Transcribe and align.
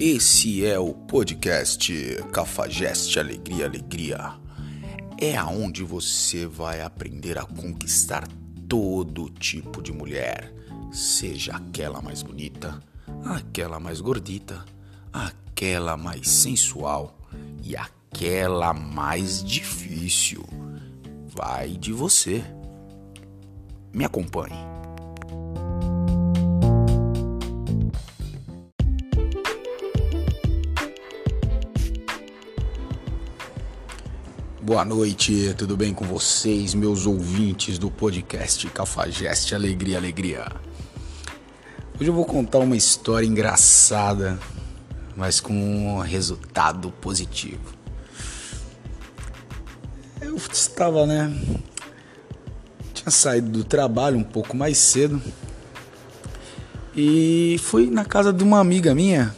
Esse 0.00 0.64
é 0.64 0.78
o 0.78 0.94
podcast 0.94 1.92
Cafajeste 2.32 3.18
Alegria 3.18 3.64
Alegria. 3.64 4.34
É 5.20 5.36
aonde 5.36 5.82
você 5.82 6.46
vai 6.46 6.82
aprender 6.82 7.36
a 7.36 7.44
conquistar 7.44 8.28
todo 8.68 9.28
tipo 9.28 9.82
de 9.82 9.90
mulher, 9.90 10.54
seja 10.92 11.56
aquela 11.56 12.00
mais 12.00 12.22
bonita, 12.22 12.80
aquela 13.24 13.80
mais 13.80 14.00
gordita, 14.00 14.64
aquela 15.12 15.96
mais 15.96 16.28
sensual 16.28 17.18
e 17.64 17.74
aquela 17.76 18.72
mais 18.72 19.42
difícil. 19.42 20.44
Vai 21.26 21.70
de 21.70 21.92
você. 21.92 22.44
Me 23.92 24.04
acompanhe. 24.04 24.77
Boa 34.60 34.84
noite, 34.84 35.54
tudo 35.56 35.76
bem 35.76 35.94
com 35.94 36.04
vocês, 36.04 36.74
meus 36.74 37.06
ouvintes 37.06 37.78
do 37.78 37.88
podcast 37.92 38.66
Cafajeste 38.70 39.54
Alegria 39.54 39.96
Alegria? 39.96 40.48
Hoje 41.94 42.10
eu 42.10 42.12
vou 42.12 42.24
contar 42.24 42.58
uma 42.58 42.76
história 42.76 43.24
engraçada, 43.24 44.36
mas 45.16 45.38
com 45.38 45.54
um 45.54 46.00
resultado 46.00 46.90
positivo. 47.00 47.72
Eu 50.20 50.34
estava, 50.34 51.06
né? 51.06 51.32
Tinha 52.92 53.12
saído 53.12 53.50
do 53.50 53.62
trabalho 53.62 54.18
um 54.18 54.24
pouco 54.24 54.56
mais 54.56 54.76
cedo 54.76 55.22
e 56.96 57.60
fui 57.60 57.88
na 57.88 58.04
casa 58.04 58.32
de 58.32 58.42
uma 58.42 58.58
amiga 58.58 58.92
minha 58.92 59.32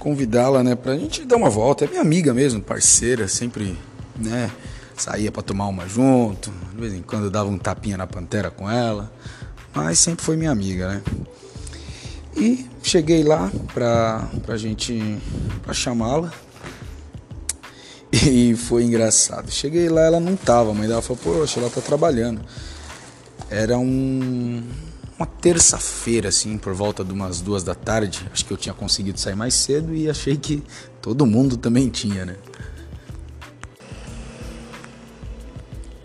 convidá-la, 0.00 0.64
né, 0.64 0.74
pra 0.74 0.96
gente 0.96 1.24
dar 1.24 1.36
uma 1.36 1.50
volta. 1.50 1.84
É 1.84 1.88
minha 1.88 2.00
amiga 2.00 2.34
mesmo, 2.34 2.60
parceira, 2.60 3.28
sempre 3.28 3.76
né? 4.20 4.50
Saía 4.96 5.32
para 5.32 5.42
tomar 5.42 5.66
uma 5.68 5.88
junto, 5.88 6.52
de 6.72 6.80
vez 6.80 6.92
em 6.92 7.02
quando 7.02 7.30
dava 7.30 7.48
um 7.48 7.58
tapinha 7.58 7.96
na 7.96 8.06
pantera 8.06 8.50
com 8.50 8.70
ela, 8.70 9.10
mas 9.74 9.98
sempre 9.98 10.24
foi 10.24 10.36
minha 10.36 10.50
amiga, 10.50 10.88
né? 10.88 11.02
E 12.36 12.66
cheguei 12.82 13.22
lá 13.22 13.50
pra, 13.74 14.28
pra 14.44 14.56
gente 14.56 15.18
pra 15.62 15.72
chamá-la. 15.72 16.32
E 18.12 18.56
foi 18.56 18.82
engraçado. 18.82 19.50
Cheguei 19.50 19.88
lá, 19.88 20.02
ela 20.02 20.20
não 20.20 20.34
tava, 20.34 20.70
a 20.70 20.74
mãe 20.74 20.88
dela 20.88 21.00
falou, 21.00 21.18
poxa, 21.22 21.60
ela 21.60 21.70
tá 21.70 21.80
trabalhando. 21.80 22.40
Era 23.48 23.78
um, 23.78 24.62
uma 25.16 25.26
terça-feira, 25.26 26.28
assim, 26.28 26.58
por 26.58 26.72
volta 26.74 27.04
de 27.04 27.12
umas 27.12 27.40
duas 27.40 27.62
da 27.62 27.74
tarde. 27.74 28.28
Acho 28.32 28.44
que 28.44 28.52
eu 28.52 28.56
tinha 28.56 28.74
conseguido 28.74 29.18
sair 29.18 29.36
mais 29.36 29.54
cedo 29.54 29.94
e 29.94 30.10
achei 30.10 30.36
que 30.36 30.62
todo 31.00 31.24
mundo 31.24 31.56
também 31.56 31.88
tinha, 31.88 32.24
né? 32.24 32.36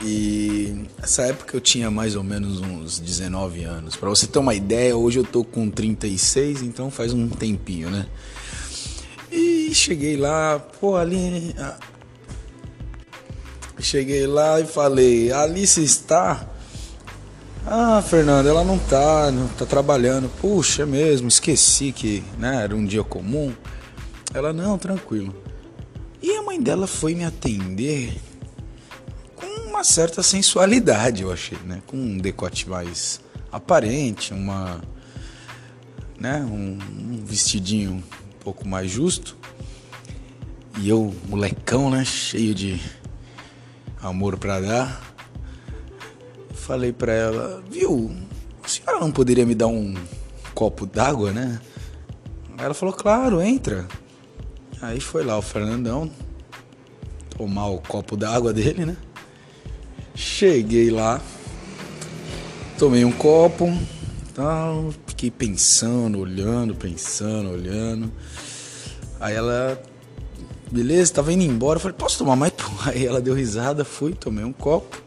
E 0.08 0.86
essa 1.02 1.24
época 1.24 1.58
eu 1.58 1.60
tinha 1.60 1.90
mais 1.90 2.16
ou 2.16 2.24
menos 2.24 2.62
uns 2.62 3.00
19 3.00 3.64
anos. 3.64 3.96
Para 3.96 4.08
você 4.08 4.28
ter 4.28 4.38
uma 4.38 4.54
ideia, 4.54 4.96
hoje 4.96 5.18
eu 5.18 5.24
tô 5.24 5.44
com 5.44 5.68
36, 5.68 6.62
então 6.62 6.92
faz 6.92 7.12
um 7.12 7.28
tempinho, 7.28 7.90
né? 7.90 8.06
E 9.32 9.74
cheguei 9.74 10.16
lá, 10.16 10.60
pô, 10.80 10.96
ali. 10.96 11.56
Cheguei 13.80 14.28
lá 14.28 14.60
e 14.60 14.66
falei: 14.66 15.32
Alice 15.32 15.84
está? 15.84 16.50
Ah, 17.66 18.00
Fernanda, 18.08 18.48
ela 18.48 18.64
não 18.64 18.78
tá, 18.78 19.32
não 19.32 19.48
tá 19.48 19.66
trabalhando. 19.66 20.30
Puxa, 20.40 20.84
é 20.84 20.86
mesmo, 20.86 21.28
esqueci 21.28 21.92
que 21.92 22.24
né, 22.38 22.64
era 22.64 22.76
um 22.76 22.86
dia 22.86 23.04
comum. 23.04 23.52
Ela, 24.36 24.54
não, 24.54 24.78
tranquilo. 24.78 25.36
E 26.22 26.32
a 26.38 26.44
mãe 26.44 26.62
dela 26.62 26.86
foi 26.86 27.16
me 27.16 27.24
atender 27.24 28.16
certa 29.86 30.24
sensualidade, 30.24 31.24
eu 31.24 31.32
achei, 31.32 31.58
né? 31.66 31.82
Com 31.86 31.98
um 31.98 32.18
decote 32.18 32.68
mais 32.70 33.22
aparente, 33.52 34.34
uma, 34.34 34.82
né? 36.20 36.44
Um, 36.44 36.78
um 37.00 37.24
vestidinho 37.24 37.92
um 37.92 38.04
pouco 38.40 38.68
mais 38.68 38.90
justo. 38.90 39.38
E 40.80 40.90
eu, 40.90 41.16
molecão, 41.28 41.90
né? 41.90 42.04
Cheio 42.04 42.54
de 42.54 42.82
amor 44.02 44.38
para 44.38 44.60
dar. 44.60 45.16
Falei 46.54 46.92
para 46.92 47.14
ela, 47.14 47.64
viu? 47.70 48.14
A 48.64 48.68
senhora 48.68 49.00
não 49.00 49.12
poderia 49.12 49.46
me 49.46 49.54
dar 49.54 49.68
um 49.68 49.94
copo 50.56 50.86
d'água, 50.86 51.32
né? 51.32 51.62
Ela 52.58 52.74
falou, 52.74 52.94
claro, 52.94 53.42
entra. 53.42 53.88
Aí 54.82 55.00
foi 55.00 55.24
lá 55.24 55.38
o 55.38 55.42
Fernandão 55.42 56.10
tomar 57.38 57.68
o 57.68 57.80
copo 57.80 58.18
d'água 58.18 58.52
dele, 58.52 58.86
né? 58.86 58.98
Cheguei 60.16 60.90
lá, 60.90 61.22
tomei 62.80 63.04
um 63.04 63.12
copo, 63.12 63.78
tal, 64.34 64.94
fiquei 65.08 65.30
pensando, 65.30 66.20
olhando, 66.20 66.74
pensando, 66.74 67.50
olhando. 67.52 68.12
Aí 69.20 69.36
ela, 69.36 69.82
beleza, 70.72 71.14
tava 71.14 71.34
indo 71.34 71.44
embora, 71.44 71.80
falei, 71.80 71.98
posso 71.98 72.18
tomar 72.18 72.38
mais? 72.38 72.54
Aí 72.88 73.06
ela 73.06 73.20
deu 73.20 73.34
risada, 73.34 73.84
fui, 73.84 74.14
tomei 74.14 74.46
um 74.46 74.54
copo. 74.54 75.04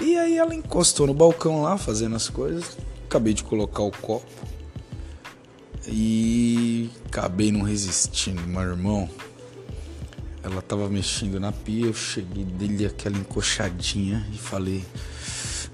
E 0.00 0.16
aí 0.16 0.38
ela 0.38 0.54
encostou 0.54 1.06
no 1.06 1.12
balcão 1.12 1.60
lá, 1.60 1.76
fazendo 1.76 2.16
as 2.16 2.28
coisas. 2.28 2.78
Acabei 3.04 3.34
de 3.34 3.44
colocar 3.44 3.82
o 3.82 3.90
copo. 3.90 4.26
E 5.86 6.88
acabei 7.06 7.52
não 7.52 7.62
resistindo, 7.62 8.40
meu 8.46 8.62
irmão. 8.62 9.10
Ela 10.50 10.62
tava 10.62 10.88
mexendo 10.88 11.38
na 11.38 11.52
pia, 11.52 11.86
eu 11.86 11.94
cheguei 11.94 12.44
dele 12.44 12.84
aquela 12.84 13.16
encoxadinha 13.16 14.26
e 14.32 14.36
falei: 14.36 14.84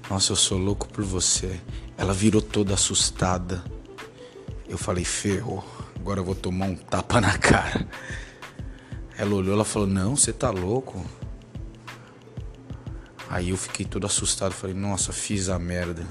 Nossa, 0.07 0.33
eu 0.33 0.35
sou 0.35 0.59
louco 0.59 0.87
por 0.87 1.03
você. 1.03 1.59
Ela 1.97 2.13
virou 2.13 2.43
toda 2.43 2.75
assustada. 2.75 3.63
Eu 4.69 4.77
falei: 4.77 5.03
Ferrou, 5.03 5.65
agora 5.95 6.19
eu 6.19 6.23
vou 6.23 6.35
tomar 6.35 6.67
um 6.67 6.75
tapa 6.75 7.19
na 7.19 7.35
cara. 7.39 7.87
Ela 9.17 9.33
olhou, 9.33 9.55
ela 9.55 9.65
falou: 9.65 9.87
Não, 9.87 10.15
você 10.15 10.31
tá 10.31 10.51
louco. 10.51 11.03
Aí 13.27 13.49
eu 13.49 13.57
fiquei 13.57 13.83
todo 13.83 14.05
assustado, 14.05 14.51
falei: 14.51 14.75
Nossa, 14.75 15.11
fiz 15.11 15.49
a 15.49 15.57
merda. 15.57 16.05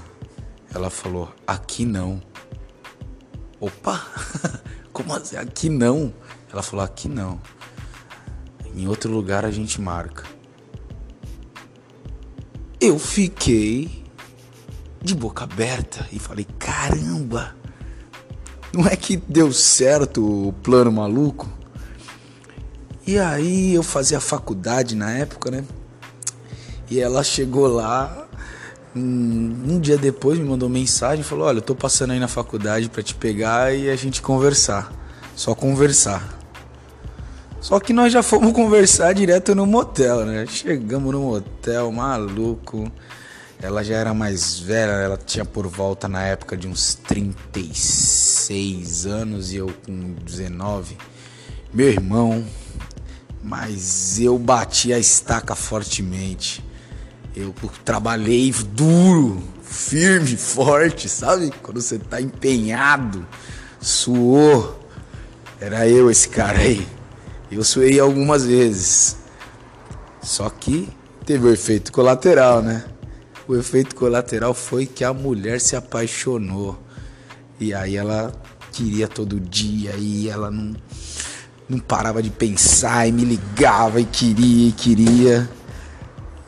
Ela 0.75 0.89
falou: 0.89 1.33
Aqui 1.47 1.85
não. 1.85 2.21
Opa, 3.61 4.05
como 4.91 5.13
assim? 5.13 5.37
Aqui 5.37 5.69
não. 5.69 6.13
Ela 6.51 6.61
falou: 6.61 6.83
Aqui 6.83 7.07
não. 7.07 7.39
Em 8.77 8.87
outro 8.87 9.11
lugar 9.11 9.43
a 9.43 9.49
gente 9.49 9.81
marca. 9.81 10.23
Eu 12.79 12.99
fiquei 12.99 14.05
de 15.01 15.15
boca 15.15 15.45
aberta 15.45 16.07
e 16.13 16.19
falei: 16.19 16.45
caramba, 16.59 17.55
não 18.71 18.85
é 18.85 18.95
que 18.95 19.17
deu 19.17 19.51
certo 19.51 20.49
o 20.49 20.53
plano 20.53 20.91
maluco? 20.91 21.51
E 23.05 23.17
aí 23.17 23.73
eu 23.73 23.81
fazia 23.81 24.19
faculdade 24.19 24.95
na 24.95 25.09
época, 25.09 25.49
né? 25.49 25.65
E 26.87 26.99
ela 26.99 27.23
chegou 27.23 27.67
lá, 27.67 28.27
um, 28.95 29.79
dia 29.79 29.97
depois 29.97 30.37
me 30.37 30.45
mandou 30.45 30.69
mensagem 30.69 31.23
falou: 31.23 31.47
Olha, 31.47 31.57
eu 31.57 31.63
tô 31.63 31.73
passando 31.73 32.11
aí 32.11 32.19
na 32.19 32.27
faculdade 32.27 32.89
para 32.89 33.01
te 33.01 33.15
pegar 33.15 33.73
e 33.73 33.89
a 33.89 33.95
gente 33.95 34.21
conversar. 34.21 34.93
Só 35.35 35.55
conversar. 35.55 36.36
Só 37.59 37.79
que 37.79 37.91
nós 37.91 38.13
já 38.13 38.21
fomos 38.21 38.53
conversar 38.53 39.13
direto 39.13 39.55
no 39.55 39.65
motel, 39.65 40.23
né? 40.25 40.45
Chegamos 40.47 41.11
no 41.11 41.21
motel, 41.21 41.91
maluco. 41.91 42.91
Ela 43.59 43.83
já 43.83 43.95
era 43.95 44.13
mais 44.13 44.59
velha, 44.59 44.91
ela 44.91 45.17
tinha 45.17 45.43
por 45.43 45.65
volta 45.67 46.07
na 46.07 46.23
época 46.23 46.55
de 46.55 46.67
uns 46.67 46.93
36 46.93 49.07
anos 49.07 49.51
e 49.51 49.55
eu 49.57 49.73
com 49.83 50.13
19. 50.23 50.95
Meu 51.73 51.89
irmão, 51.89 52.45
mas 53.43 54.19
eu 54.19 54.37
bati 54.37 54.93
a 54.93 54.99
estaca 54.99 55.55
fortemente. 55.55 56.63
Eu 57.35 57.51
trabalhei 57.83 58.53
duro, 58.73 59.41
firme, 59.63 60.37
forte, 60.37 61.09
sabe? 61.09 61.51
Quando 61.63 61.81
você 61.81 61.97
tá 61.97 62.21
empenhado, 62.21 63.25
suou. 63.79 64.79
Era 65.59 65.87
eu 65.87 66.11
esse 66.11 66.29
cara 66.29 66.59
aí. 66.59 66.87
Eu 67.51 67.63
suei 67.63 67.99
algumas 67.99 68.45
vezes. 68.45 69.17
Só 70.21 70.49
que 70.49 70.89
teve 71.25 71.47
o 71.47 71.53
efeito 71.53 71.91
colateral, 71.91 72.61
né? 72.61 72.83
O 73.47 73.55
efeito 73.55 73.95
colateral 73.95 74.53
foi 74.53 74.85
que 74.85 75.03
a 75.03 75.13
mulher 75.13 75.61
se 75.61 75.75
apaixonou. 75.75 76.77
E 77.59 77.73
aí 77.73 77.95
ela 77.95 78.33
queria 78.73 79.07
todo 79.07 79.39
dia 79.39 79.93
e 79.97 80.29
ela 80.29 80.51
não, 80.51 80.75
não 81.69 81.79
parava 81.79 82.21
de 82.21 82.29
pensar 82.29 83.07
e 83.07 83.11
me 83.11 83.23
ligava 83.23 84.01
e 84.01 84.05
queria 84.05 84.69
e 84.69 84.71
queria. 84.73 85.49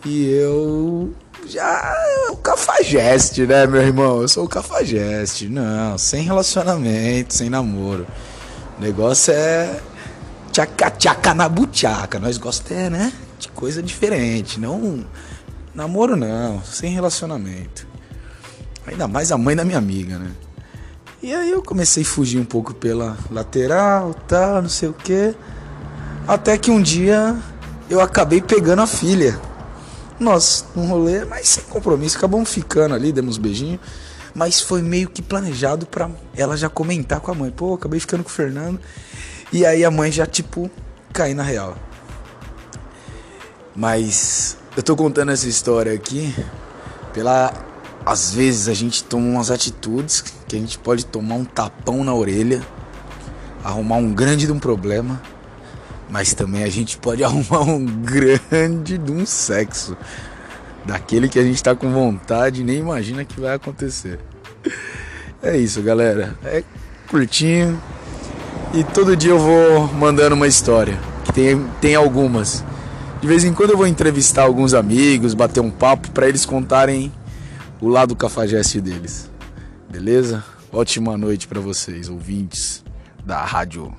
E 0.06 0.26
eu 0.26 1.14
já 1.48 1.94
o 2.30 2.38
cafajeste, 2.38 3.46
né, 3.48 3.66
meu 3.66 3.82
irmão? 3.82 4.22
Eu 4.22 4.28
sou 4.28 4.46
o 4.46 4.50
cafajeste. 4.50 5.48
Não, 5.48 5.98
sem 5.98 6.24
relacionamento, 6.24 7.34
sem 7.34 7.50
namoro. 7.50 8.06
O 8.78 8.82
negócio 8.82 9.34
é 9.34 9.80
tchaca 10.66 10.92
tchaca 10.92 11.34
na 11.34 11.48
buchaca. 11.48 12.20
Nós 12.20 12.38
gostamos, 12.38 12.84
é, 12.84 12.90
né? 12.90 13.14
De 13.38 13.48
coisa 13.50 13.82
diferente. 13.82 14.60
Não. 14.60 15.06
Namoro 15.74 16.16
não, 16.16 16.62
sem 16.64 16.94
relacionamento. 16.94 17.88
Ainda 18.86 19.08
mais 19.08 19.32
a 19.32 19.38
mãe 19.38 19.56
da 19.56 19.64
minha 19.64 19.78
amiga, 19.78 20.18
né? 20.18 20.32
E 21.22 21.34
aí 21.34 21.52
eu 21.52 21.62
comecei 21.62 22.04
a 22.04 22.06
fugir 22.06 22.40
um 22.40 22.46
pouco 22.46 22.74
pela 22.74 23.18
lateral, 23.30 24.14
tal, 24.28 24.62
não 24.62 24.70
sei 24.70 24.90
o 24.90 24.94
quê. 24.94 25.36
Até 26.28 26.58
que 26.58 26.72
um 26.72 26.82
dia 26.82 27.36
eu 27.90 28.02
acabei 28.02 28.42
pegando 28.42 28.82
a 28.82 28.88
filha. 28.88 29.40
Nós, 30.20 30.66
num 30.76 30.88
rolê, 30.88 31.24
mas 31.24 31.48
sem 31.48 31.64
compromisso, 31.66 32.18
acabamos 32.18 32.52
ficando 32.52 32.96
ali, 32.96 33.12
demos 33.12 33.38
beijinho. 33.38 33.80
Mas 34.34 34.62
foi 34.62 34.82
meio 34.82 35.10
que 35.10 35.22
planejado 35.22 35.86
pra 35.86 36.10
ela 36.36 36.58
já 36.58 36.70
comentar 36.70 37.20
com 37.20 37.32
a 37.32 37.36
mãe. 37.36 37.52
Pô, 37.52 37.74
acabei 37.74 38.00
ficando 38.00 38.24
com 38.24 38.30
o 38.30 38.34
Fernando. 38.34 38.80
E 39.52 39.66
aí 39.66 39.84
a 39.84 39.90
mãe 39.90 40.12
já, 40.12 40.28
tipo, 40.28 40.70
cair 41.12 41.34
na 41.34 41.44
real. 41.44 41.76
Mas 43.76 44.58
eu 44.78 44.84
tô 44.84 44.96
contando 44.96 45.32
essa 45.32 45.48
história 45.48 45.94
aqui 45.94 46.36
pela. 47.14 47.54
Às 48.06 48.34
vezes 48.34 48.68
a 48.68 48.74
gente 48.74 49.04
toma 49.04 49.26
umas 49.26 49.52
atitudes 49.52 50.22
que 50.22 50.56
a 50.56 50.60
gente 50.60 50.78
pode 50.80 51.06
tomar 51.06 51.36
um 51.36 51.46
tapão 51.46 52.04
na 52.04 52.14
orelha, 52.14 52.62
arrumar 53.64 53.98
um 53.98 54.14
grande 54.14 54.46
de 54.46 54.52
um 54.52 54.60
problema, 54.60 55.22
mas 56.10 56.34
também 56.34 56.64
a 56.64 56.70
gente 56.70 56.98
pode 56.98 57.24
arrumar 57.26 57.62
um 57.62 57.86
grande 57.86 58.98
de 58.98 59.12
um 59.12 59.26
sexo. 59.26 59.98
Daquele 60.86 61.28
que 61.28 61.38
a 61.38 61.44
gente 61.44 61.62
tá 61.62 61.76
com 61.76 61.92
vontade 61.92 62.62
e 62.62 62.64
nem 62.64 62.78
imagina 62.78 63.26
que 63.26 63.40
vai 63.40 63.56
acontecer. 63.56 64.20
É 65.42 65.58
isso, 65.58 65.82
galera. 65.82 66.38
É 66.44 66.64
curtinho. 67.08 67.82
E 68.72 68.84
todo 68.84 69.16
dia 69.16 69.32
eu 69.32 69.40
vou 69.40 69.88
mandando 69.94 70.36
uma 70.36 70.48
história. 70.48 71.00
Que 71.26 71.34
tem, 71.34 71.68
tem 71.82 71.96
algumas. 71.96 72.64
De 73.20 73.28
vez 73.28 73.44
em 73.44 73.54
quando 73.54 73.72
eu 73.72 73.78
vou 73.78 73.88
entrevistar 73.88 74.44
alguns 74.44 74.76
amigos, 74.76 75.34
bater 75.34 75.60
um 75.60 75.72
papo 75.72 76.12
para 76.12 76.30
eles 76.30 76.46
contarem 76.46 77.12
o 77.82 77.88
lado 77.88 78.16
cafajeste 78.16 78.80
deles. 78.80 79.30
Beleza? 79.90 80.44
Ótima 80.72 81.18
noite 81.18 81.48
para 81.48 81.60
vocês, 81.60 82.10
ouvintes 82.10 82.84
da 83.26 83.44
rádio 83.44 83.92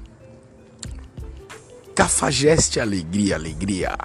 Cafajeste 1.95 2.79
Alegria, 2.79 3.35
Alegria. 3.35 3.97